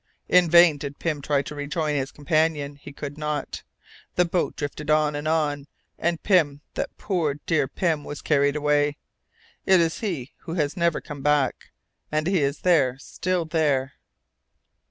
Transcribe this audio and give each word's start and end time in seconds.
In 0.27 0.49
vain 0.49 0.79
did 0.79 0.97
Pym 0.97 1.21
try 1.21 1.43
to 1.43 1.53
rejoin 1.53 1.93
his 1.95 2.11
companion, 2.11 2.75
he 2.75 2.91
could 2.91 3.19
not; 3.19 3.61
the 4.15 4.25
boat 4.25 4.55
drifted 4.55 4.89
on 4.89 5.15
and 5.15 5.27
on, 5.27 5.67
and 5.99 6.23
Pym, 6.23 6.61
that 6.73 6.97
poor 6.97 7.35
dear 7.45 7.67
Pym, 7.67 8.03
was 8.03 8.23
carried 8.23 8.55
away. 8.55 8.97
It 9.67 9.79
is 9.79 9.99
he 9.99 10.33
who 10.37 10.55
has 10.55 10.75
never 10.75 11.01
come 11.01 11.21
back, 11.21 11.65
and 12.11 12.25
he 12.25 12.39
is 12.41 12.61
there, 12.61 12.97
still 12.97 13.45
there!" 13.45 13.93